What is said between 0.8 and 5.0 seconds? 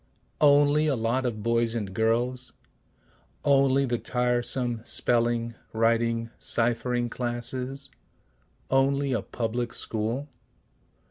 a lot of boys and girls? Only the tiresome